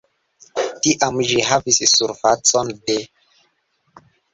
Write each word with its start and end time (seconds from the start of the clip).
Tiam 0.85 1.21
ĝi 1.33 1.39
havis 1.51 1.79
surfacon 1.93 2.77
de. 2.91 3.01